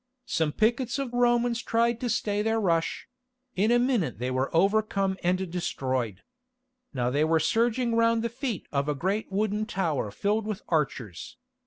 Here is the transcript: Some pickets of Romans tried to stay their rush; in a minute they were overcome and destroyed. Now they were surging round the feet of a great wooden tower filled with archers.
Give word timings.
Some 0.25 0.51
pickets 0.51 0.97
of 0.97 1.13
Romans 1.13 1.61
tried 1.61 1.99
to 1.99 2.09
stay 2.09 2.41
their 2.41 2.59
rush; 2.59 3.07
in 3.55 3.69
a 3.69 3.77
minute 3.77 4.17
they 4.17 4.31
were 4.31 4.49
overcome 4.51 5.15
and 5.23 5.37
destroyed. 5.51 6.23
Now 6.91 7.11
they 7.11 7.23
were 7.23 7.39
surging 7.39 7.93
round 7.93 8.23
the 8.23 8.29
feet 8.29 8.65
of 8.71 8.89
a 8.89 8.95
great 8.95 9.31
wooden 9.31 9.67
tower 9.67 10.09
filled 10.09 10.47
with 10.47 10.63
archers. 10.69 11.37